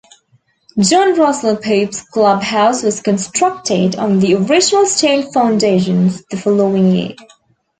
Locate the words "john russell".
0.79-1.57